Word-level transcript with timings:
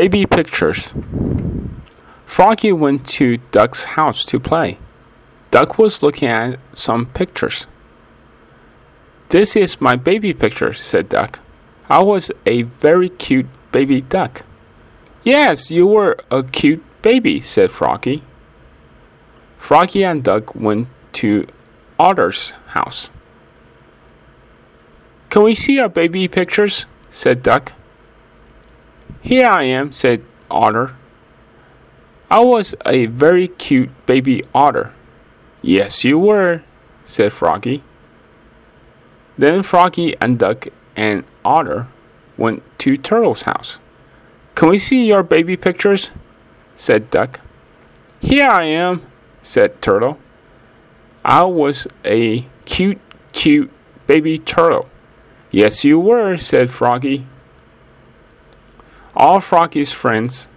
Baby 0.00 0.24
pictures. 0.24 0.94
Froggy 2.24 2.72
went 2.72 3.06
to 3.08 3.36
Duck's 3.52 3.84
house 3.84 4.24
to 4.24 4.40
play. 4.40 4.78
Duck 5.50 5.78
was 5.78 6.02
looking 6.02 6.26
at 6.26 6.58
some 6.72 7.04
pictures. 7.04 7.66
This 9.28 9.56
is 9.56 9.78
my 9.78 9.96
baby 9.96 10.32
picture, 10.32 10.72
said 10.72 11.10
Duck. 11.10 11.40
I 11.90 12.00
was 12.00 12.32
a 12.46 12.62
very 12.62 13.10
cute 13.10 13.48
baby 13.72 14.00
duck. 14.00 14.42
Yes, 15.22 15.70
you 15.70 15.86
were 15.86 16.16
a 16.30 16.44
cute 16.44 16.82
baby, 17.02 17.42
said 17.42 17.70
Froggy. 17.70 18.22
Froggy 19.58 20.02
and 20.02 20.24
Duck 20.24 20.54
went 20.54 20.88
to 21.20 21.46
Otter's 21.98 22.52
house. 22.68 23.10
Can 25.28 25.42
we 25.42 25.54
see 25.54 25.78
our 25.78 25.90
baby 25.90 26.26
pictures? 26.26 26.86
said 27.10 27.42
Duck. 27.42 27.74
Here 29.30 29.46
I 29.46 29.62
am, 29.62 29.92
said 29.92 30.24
Otter. 30.50 30.96
I 32.28 32.40
was 32.40 32.74
a 32.84 33.06
very 33.06 33.46
cute 33.46 33.90
baby 34.04 34.42
otter. 34.52 34.92
Yes, 35.62 36.04
you 36.04 36.18
were, 36.18 36.62
said 37.04 37.32
Froggy. 37.32 37.84
Then 39.38 39.62
Froggy 39.62 40.16
and 40.20 40.36
Duck 40.36 40.66
and 40.96 41.22
Otter 41.44 41.86
went 42.36 42.64
to 42.80 42.96
Turtle's 42.96 43.42
house. 43.42 43.78
Can 44.56 44.68
we 44.68 44.80
see 44.80 45.06
your 45.06 45.22
baby 45.22 45.56
pictures? 45.56 46.10
said 46.74 47.08
Duck. 47.08 47.38
Here 48.18 48.50
I 48.50 48.64
am, 48.64 49.00
said 49.42 49.80
Turtle. 49.80 50.18
I 51.24 51.44
was 51.44 51.86
a 52.04 52.46
cute, 52.64 52.98
cute 53.30 53.70
baby 54.08 54.38
turtle. 54.40 54.88
Yes, 55.52 55.84
you 55.84 56.00
were, 56.00 56.36
said 56.36 56.68
Froggy. 56.68 57.28
All 59.20 59.38
Froggy's 59.38 59.92
friends 59.92 60.48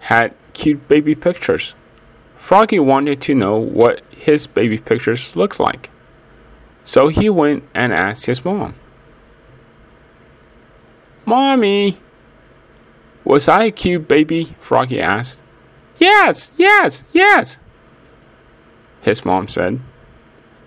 had 0.00 0.34
cute 0.52 0.86
baby 0.88 1.14
pictures. 1.14 1.74
Froggy 2.36 2.78
wanted 2.78 3.18
to 3.22 3.34
know 3.34 3.56
what 3.56 4.02
his 4.10 4.46
baby 4.46 4.76
pictures 4.76 5.34
looked 5.34 5.58
like. 5.58 5.88
So 6.84 7.08
he 7.08 7.30
went 7.30 7.64
and 7.72 7.94
asked 7.94 8.26
his 8.26 8.44
mom. 8.44 8.74
Mommy, 11.24 11.98
was 13.24 13.48
I 13.48 13.64
a 13.64 13.70
cute 13.70 14.06
baby? 14.06 14.54
Froggy 14.60 15.00
asked. 15.00 15.42
Yes, 15.96 16.52
yes, 16.58 17.04
yes, 17.10 17.58
his 19.00 19.24
mom 19.24 19.48
said. 19.48 19.80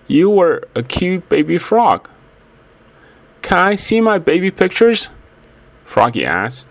You 0.08 0.32
were 0.32 0.64
a 0.74 0.82
cute 0.82 1.30
baby 1.30 1.60
frog. 1.60 2.10
Can 3.44 3.60
I 3.60 3.76
see 3.76 4.02
my 4.02 4.18
baby 4.18 4.50
pictures? 4.50 5.10
Froggy 5.86 6.26
asked. 6.26 6.68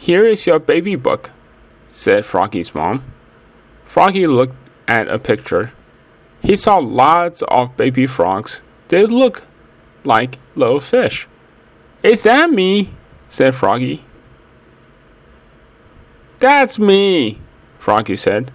Here 0.00 0.26
is 0.26 0.46
your 0.46 0.58
baby 0.58 0.96
book, 0.96 1.30
said 1.90 2.24
Froggy's 2.24 2.74
mom. 2.74 3.04
Froggy 3.84 4.26
looked 4.26 4.56
at 4.88 5.08
a 5.08 5.18
picture. 5.18 5.74
He 6.40 6.56
saw 6.56 6.78
lots 6.78 7.42
of 7.42 7.76
baby 7.76 8.06
frogs. 8.06 8.62
They 8.88 9.04
looked 9.04 9.44
like 10.02 10.38
little 10.56 10.80
fish. 10.80 11.28
Is 12.02 12.22
that 12.22 12.50
me? 12.50 12.94
said 13.28 13.54
Froggy. 13.54 14.02
That's 16.38 16.78
me, 16.78 17.38
Froggy 17.78 18.16
said. 18.16 18.52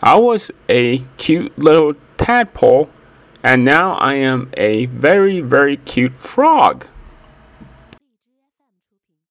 I 0.00 0.14
was 0.14 0.52
a 0.68 0.98
cute 1.16 1.58
little 1.58 1.94
tadpole, 2.18 2.88
and 3.42 3.64
now 3.64 3.94
I 3.94 4.14
am 4.14 4.52
a 4.56 4.86
very, 4.86 5.40
very 5.40 5.78
cute 5.78 6.20
frog. 6.20 6.86